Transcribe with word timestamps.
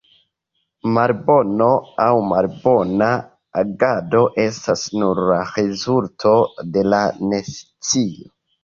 Malbono 0.93 1.67
aŭ 2.07 2.15
malbona 2.31 3.11
agado 3.63 4.25
estas 4.47 4.89
nur 5.03 5.25
la 5.31 5.41
rezulto 5.63 6.37
de 6.75 6.89
la 6.93 7.07
nescio. 7.33 8.31